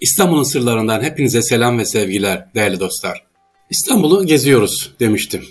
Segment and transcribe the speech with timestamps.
[0.00, 3.24] İstanbul'un sırlarından hepinize selam ve sevgiler değerli dostlar.
[3.70, 5.44] İstanbul'u geziyoruz demiştim.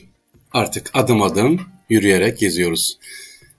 [0.54, 2.98] Artık adım adım yürüyerek geziyoruz.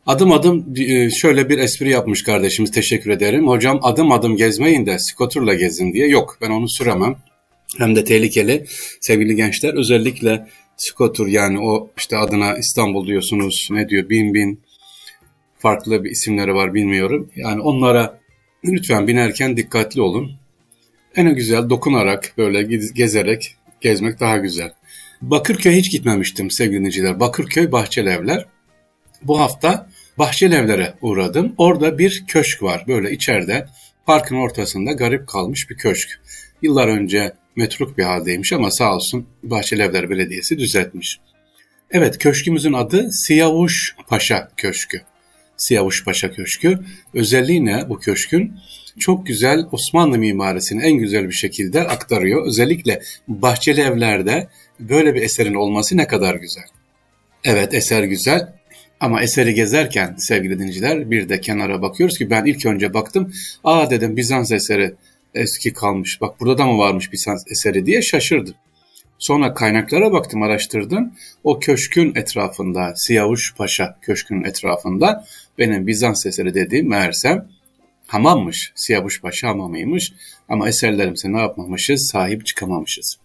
[0.07, 3.49] Adım adım e, şöyle bir espri yapmış kardeşimiz teşekkür ederim.
[3.49, 6.09] Hocam adım adım gezmeyin de skoturla gezin diye.
[6.09, 7.17] Yok ben onu süremem.
[7.79, 8.67] Hem de tehlikeli.
[9.01, 10.47] Sevgili gençler özellikle
[10.77, 14.61] skotur yani o işte adına İstanbul diyorsunuz ne diyor bin bin
[15.59, 17.31] farklı bir isimleri var bilmiyorum.
[17.37, 18.21] Yani onlara
[18.65, 20.40] lütfen binerken dikkatli olun.
[21.17, 22.63] En güzel dokunarak böyle
[22.95, 24.73] gezerek gezmek daha güzel.
[25.23, 27.21] Bakırköy hiç gitmemiştim sevgili dinleyiciler.
[27.21, 28.47] Bakırköy Bahçeli Evler.
[29.23, 31.55] Bu hafta Bahçeli Evler'e uğradım.
[31.59, 32.85] Orada bir köşk var.
[32.89, 33.67] Böyle içeride
[34.07, 36.21] parkın ortasında garip kalmış bir köşk.
[36.63, 41.21] Yıllar önce metruk bir haldeymiş ama sağ olsun Bahçeli Evler Belediyesi düzeltmiş.
[41.91, 45.03] Evet köşkümüzün adı Siyavuş Paşa Köşkü.
[45.61, 46.79] Siyavuş Paşa Köşkü.
[47.15, 48.53] Özelliği ne bu köşkün?
[48.99, 52.47] Çok güzel Osmanlı mimarisini en güzel bir şekilde aktarıyor.
[52.47, 54.49] Özellikle bahçeli evlerde
[54.81, 56.65] böyle bir eserin olması ne kadar güzel.
[57.45, 58.53] Evet eser güzel
[59.01, 63.33] ama eseri gezerken sevgili dinleyiciler bir de kenara bakıyoruz ki ben ilk önce baktım.
[63.65, 64.95] Aa dedim Bizans eseri
[65.35, 66.21] eski kalmış.
[66.21, 68.55] Bak burada da mı varmış Bizans eseri diye şaşırdım.
[69.21, 71.13] Sonra kaynaklara baktım, araştırdım.
[71.45, 75.25] O köşkün etrafında, Siyavuş Paşa köşkünün etrafında
[75.59, 77.49] benim Bizans eseri dediğim meğersem
[78.07, 78.73] hamammış.
[78.75, 80.13] Siyavuş Paşa hamamıymış.
[80.49, 82.11] Ama eserlerimize ne yapmamışız?
[82.13, 83.17] Sahip çıkamamışız.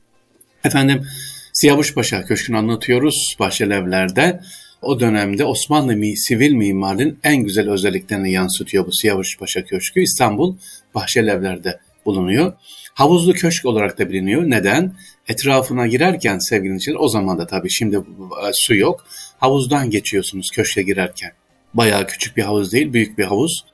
[0.64, 1.06] Efendim
[1.54, 4.40] Siyavuş Paşa köşkünü anlatıyoruz Bahçelievler'de.
[4.82, 10.02] O dönemde Osmanlı mi, sivil mimarinin en güzel özelliklerini yansıtıyor bu Siyavuş Paşa Köşkü.
[10.02, 10.58] İstanbul
[10.96, 12.54] Bahçelievler'de bulunuyor.
[12.94, 14.44] Havuzlu köşk olarak da biliniyor.
[14.50, 14.94] Neden?
[15.28, 19.06] Etrafına girerken sevgili dinleyiciler o zaman da tabii şimdi e, su yok.
[19.38, 21.32] Havuzdan geçiyorsunuz köşke girerken.
[21.74, 23.66] Bayağı küçük bir havuz değil, büyük bir havuz.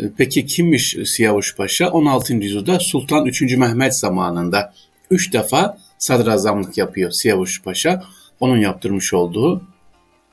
[0.00, 1.90] E, peki kimmiş Siyavuş Paşa?
[1.90, 2.34] 16.
[2.34, 3.56] yüzyılda Sultan 3.
[3.56, 4.74] Mehmet zamanında
[5.10, 8.02] 3 defa sadrazamlık yapıyor Siyavuş Paşa.
[8.40, 9.62] Onun yaptırmış olduğu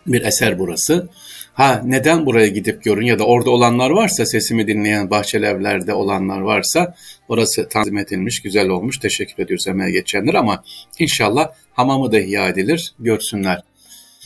[0.07, 1.09] bir eser burası.
[1.53, 6.41] Ha neden buraya gidip görün ya da orada olanlar varsa sesimi dinleyen bahçeli evlerde olanlar
[6.41, 6.95] varsa
[7.27, 10.63] orası tanzim edilmiş güzel olmuş teşekkür ediyoruz emeğe geçenler ama
[10.99, 13.61] inşallah hamamı da ihya edilir görsünler.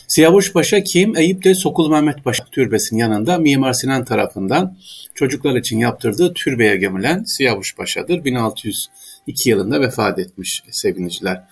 [0.08, 1.16] Siyavuş Paşa kim?
[1.16, 4.76] Eyüp'te Sokul Mehmet Paşa türbesinin yanında Mimar Sinan tarafından
[5.14, 8.24] çocuklar için yaptırdığı türbeye gömülen Siyavuş Paşa'dır.
[8.24, 11.42] 1602 yılında vefat etmiş sevgiliciler.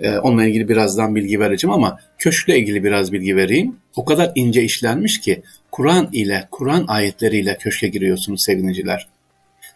[0.00, 3.76] Ee, onunla ilgili birazdan bilgi vereceğim ama köşkle ilgili biraz bilgi vereyim.
[3.96, 9.08] O kadar ince işlenmiş ki Kur'an ile, Kur'an ayetleriyle köşke giriyorsunuz sevgiliciler.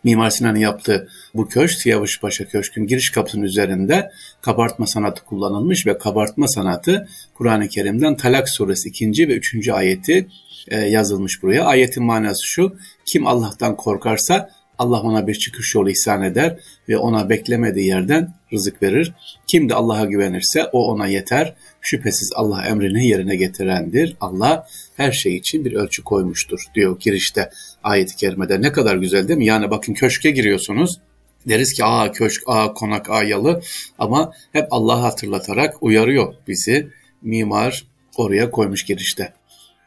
[0.04, 5.98] Mimar Sinan'ın yaptığı bu köşk Siyavuş Paşa Köşk'ün giriş kapısının üzerinde kabartma sanatı kullanılmış ve
[5.98, 9.28] kabartma sanatı Kur'an-ı Kerim'den Talak suresi 2.
[9.28, 9.68] ve 3.
[9.68, 10.28] ayeti
[10.68, 11.64] e, yazılmış buraya.
[11.64, 16.58] Ayetin manası şu, kim Allah'tan korkarsa Allah ona bir çıkış yolu ihsan eder
[16.88, 19.12] ve ona beklemediği yerden rızık verir.
[19.46, 21.54] Kim de Allah'a güvenirse o ona yeter.
[21.80, 24.16] Şüphesiz Allah emrini yerine getirendir.
[24.20, 27.50] Allah her şey için bir ölçü koymuştur diyor girişte
[27.82, 28.62] ayet-i kerimede.
[28.62, 29.46] Ne kadar güzel değil mi?
[29.46, 31.00] Yani bakın köşke giriyorsunuz.
[31.48, 33.62] Deriz ki aa köşk, aa konak, aa yalı
[33.98, 36.88] ama hep Allah'ı hatırlatarak uyarıyor bizi.
[37.22, 37.84] Mimar
[38.16, 39.32] oraya koymuş girişte.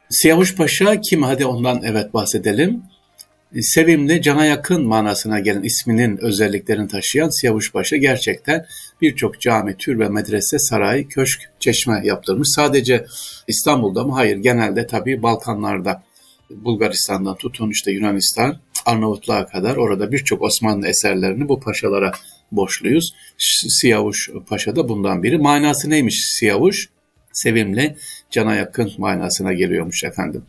[0.10, 1.24] Siyavuş Paşa kim?
[1.24, 2.84] Hadi ondan evet bahsedelim
[3.62, 8.66] sevimli, cana yakın manasına gelen isminin özelliklerini taşıyan Siyavuşbaşı gerçekten
[9.02, 12.48] birçok cami, türbe, medrese, saray, köşk, çeşme yaptırmış.
[12.56, 13.06] Sadece
[13.48, 14.14] İstanbul'da mı?
[14.14, 16.04] Hayır, genelde tabii Balkanlarda.
[16.50, 22.12] Bulgaristan'dan tutun işte Yunanistan, Arnavutluğa kadar orada birçok Osmanlı eserlerini bu paşalara
[22.52, 23.14] borçluyuz.
[23.80, 25.38] Siyavuş Paşa da bundan biri.
[25.38, 26.90] Manası neymiş Siyavuş?
[27.34, 27.96] Sevimli,
[28.32, 30.44] cana yakın manasına geliyormuş efendim.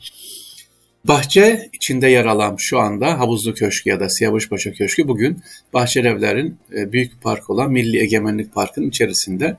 [1.04, 5.42] Bahçe içinde yer alan şu anda Havuzlu Köşkü ya da Siyavuşpaşa Köşkü bugün
[5.72, 9.56] Bahçelievler'in e, büyük park olan Milli Egemenlik Parkı'nın içerisinde.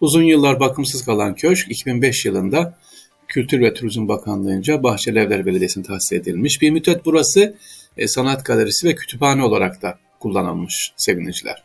[0.00, 2.78] Uzun yıllar bakımsız kalan köşk 2005 yılında
[3.28, 6.62] Kültür ve Turizm Bakanlığı'nca Bahçelievler Belediyesi'ne tahsis edilmiş.
[6.62, 7.54] Bir müddet burası
[7.96, 11.62] e, sanat galerisi ve kütüphane olarak da kullanılmış sevgiliciler.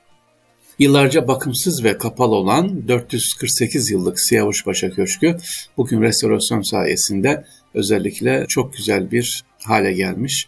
[0.80, 5.38] Yıllarca bakımsız ve kapalı olan 448 yıllık Siyavuşpaşa Köşkü
[5.78, 10.48] bugün restorasyon sayesinde özellikle çok güzel bir hale gelmiş.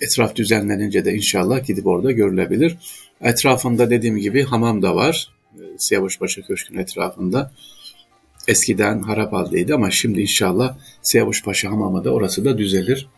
[0.00, 2.76] Etraf düzenlenince de inşallah gidip orada görülebilir.
[3.20, 5.28] Etrafında dediğim gibi hamam da var.
[5.78, 7.52] Siyavuşpaşa Köşkü'nün etrafında.
[8.48, 13.08] Eskiden harap haldeydi ama şimdi inşallah Siyavuşpaşa Hamamı da orası da düzelir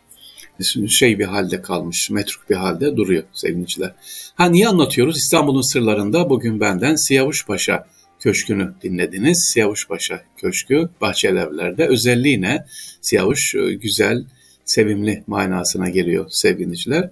[0.88, 3.94] şey bir halde kalmış, metruk bir halde duruyor sevgiliciler.
[4.34, 5.16] Ha niye anlatıyoruz?
[5.16, 7.86] İstanbul'un sırlarında bugün benden Siyavuş Paşa
[8.24, 9.50] Köşkü'nü dinlediniz.
[9.52, 11.86] Siyavuş Paşa Köşkü Bahçelievler'de.
[11.86, 12.64] Özelliği ne?
[13.00, 14.24] Siyavuş e, güzel,
[14.64, 17.10] sevimli manasına geliyor sevgiliciler.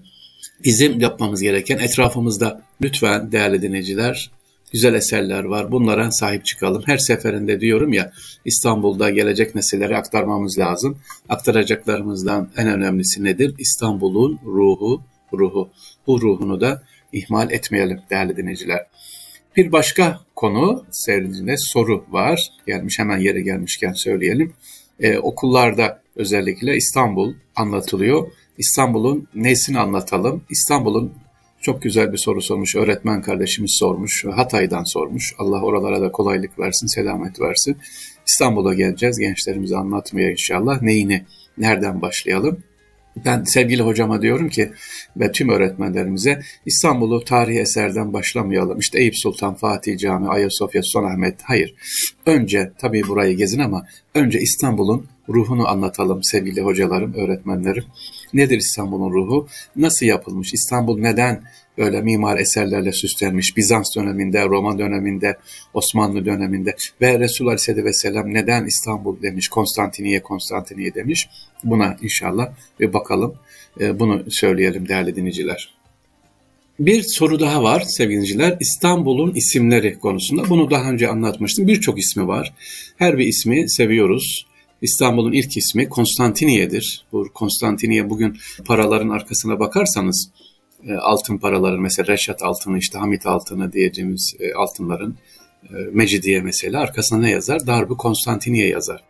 [0.64, 4.30] Bizim yapmamız gereken etrafımızda Lütfen değerli dinleyiciler
[4.72, 5.72] güzel eserler var.
[5.72, 6.82] Bunlara sahip çıkalım.
[6.86, 8.12] Her seferinde diyorum ya
[8.44, 10.98] İstanbul'da gelecek nesillere aktarmamız lazım.
[11.28, 13.54] Aktaracaklarımızdan en önemlisi nedir?
[13.58, 15.70] İstanbul'un ruhu, ruhu.
[16.06, 16.82] Bu ruhunu da
[17.12, 18.86] ihmal etmeyelim değerli dinleyiciler.
[19.56, 22.48] Bir başka konu seyircinde soru var.
[22.66, 24.52] Gelmiş hemen yere gelmişken söyleyelim.
[25.00, 28.32] Ee, okullarda özellikle İstanbul anlatılıyor.
[28.58, 30.44] İstanbul'un nesini anlatalım?
[30.50, 31.12] İstanbul'un
[31.60, 32.76] çok güzel bir soru sormuş.
[32.76, 34.24] Öğretmen kardeşimiz sormuş.
[34.24, 35.34] Hatay'dan sormuş.
[35.38, 37.76] Allah oralara da kolaylık versin, selamet versin.
[38.26, 39.18] İstanbul'a geleceğiz.
[39.18, 40.82] Gençlerimize anlatmaya inşallah.
[40.82, 41.24] Neyini,
[41.58, 42.62] nereden başlayalım?
[43.16, 44.72] Ben sevgili hocama diyorum ki
[45.16, 48.78] ve tüm öğretmenlerimize İstanbul'u tarihi eserden başlamayalım.
[48.78, 51.42] İşte Eyüp Sultan Fatih Camii, Ayasofya, Sultanahmet.
[51.42, 51.74] Hayır.
[52.26, 57.84] Önce tabii burayı gezin ama önce İstanbul'un ruhunu anlatalım sevgili hocalarım, öğretmenlerim.
[58.34, 59.48] Nedir İstanbul'un ruhu?
[59.76, 60.54] Nasıl yapılmış?
[60.54, 61.42] İstanbul neden
[61.78, 63.56] böyle mimar eserlerle süslenmiş?
[63.56, 65.36] Bizans döneminde, Roma döneminde,
[65.74, 71.28] Osmanlı döneminde ve Resul Aleyhisselatü Vesselam neden İstanbul demiş, Konstantiniye, Konstantiniye demiş?
[71.64, 72.48] Buna inşallah
[72.80, 73.34] bir bakalım.
[73.80, 75.74] Ee, bunu söyleyelim değerli dinleyiciler.
[76.80, 78.56] Bir soru daha var sevgiliciler.
[78.60, 80.48] İstanbul'un isimleri konusunda.
[80.48, 81.66] Bunu daha önce anlatmıştım.
[81.66, 82.52] Birçok ismi var.
[82.96, 84.46] Her bir ismi seviyoruz.
[84.82, 87.04] İstanbul'un ilk ismi Konstantiniye'dir.
[87.12, 90.30] Bu Konstantiniye bugün paraların arkasına bakarsanız
[90.86, 95.18] e, altın paraların mesela Reşat altını işte Hamit altını diyeceğimiz e, altınların
[95.64, 97.66] e, Mecidiye mesela arkasına ne yazar?
[97.66, 99.04] Darbu Konstantiniye yazar.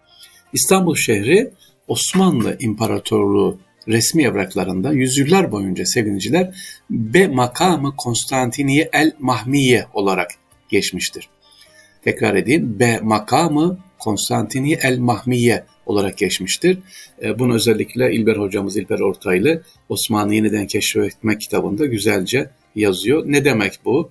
[0.52, 1.50] İstanbul şehri
[1.88, 3.58] Osmanlı İmparatorluğu
[3.88, 6.54] resmi evraklarında yüzyıllar boyunca sevinciler
[6.90, 10.30] be makamı Konstantiniye el Mahmiye olarak
[10.68, 11.28] geçmiştir.
[12.02, 12.78] Tekrar edeyim.
[12.80, 16.78] be makamı Konstantiniye el Mahmiye olarak geçmiştir.
[17.22, 23.24] E, bunu özellikle İlber hocamız İlber Ortaylı Osmanlı Yeniden Keşfetme kitabında güzelce yazıyor.
[23.26, 24.10] Ne demek bu?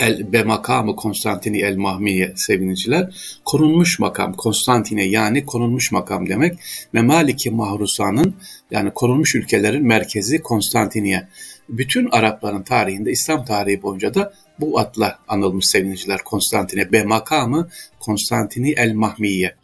[0.00, 3.14] El be makamı Konstantini el Mahmiye seviniciler.
[3.44, 6.58] Korunmuş makam Konstantine yani korunmuş makam demek.
[6.92, 8.34] Memaliki Mahrusa'nın
[8.70, 11.28] yani korunmuş ülkelerin merkezi Konstantiniye.
[11.68, 17.68] Bütün Arapların tarihinde İslam tarihi boyunca da bu adla anılmış seviniciler Konstantine be makamı
[18.00, 19.54] Konstantini el Mahmiye.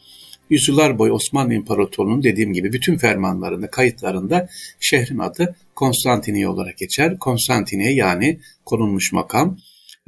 [0.50, 4.48] Yüzyıllar boyu Osmanlı İmparatorluğu'nun dediğim gibi bütün fermanlarında, kayıtlarında
[4.80, 7.18] şehrin adı Konstantiniye olarak geçer.
[7.18, 9.58] Konstantiniye yani korunmuş makam.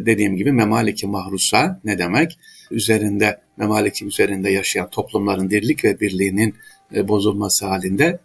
[0.06, 2.38] Dediğim gibi Memaliki Mahrusa ne demek?
[2.70, 6.54] Üzerinde, Memaliki üzerinde yaşayan toplumların dirlik ve birliğinin
[6.94, 8.18] e, bozulması halinde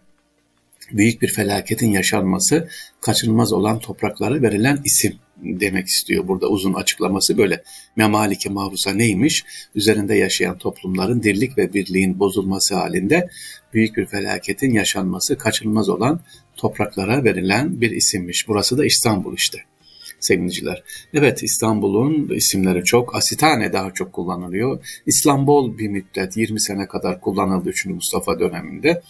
[0.91, 2.69] büyük bir felaketin yaşanması
[3.01, 6.27] kaçınılmaz olan topraklara verilen isim demek istiyor.
[6.27, 7.63] Burada uzun açıklaması böyle.
[7.95, 9.43] Memalike mahrusa neymiş?
[9.75, 13.29] Üzerinde yaşayan toplumların dirlik ve birliğin bozulması halinde
[13.73, 16.19] büyük bir felaketin yaşanması kaçınılmaz olan
[16.55, 18.47] topraklara verilen bir isimmiş.
[18.47, 19.57] Burası da İstanbul işte
[20.27, 20.83] sevgiliciler.
[21.13, 23.15] Evet İstanbul'un isimleri çok.
[23.15, 25.01] Asitane daha çok kullanılıyor.
[25.05, 27.85] İstanbul bir müddet 20 sene kadar kullanıldı 3.
[27.85, 29.01] Mustafa döneminde.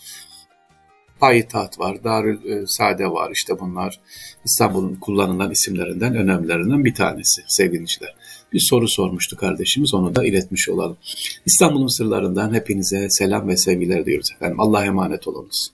[1.20, 4.00] Payitaht var, Darül Sade var işte bunlar
[4.46, 8.16] İstanbul'un kullanılan isimlerinden önemlilerinden bir tanesi sevgiliciler.
[8.54, 10.98] Bir soru sormuştu kardeşimiz onu da iletmiş olalım.
[11.46, 14.60] İstanbul'un sırlarından hepinize selam ve sevgiler diyoruz efendim.
[14.60, 15.72] Allah'a emanet olunuz.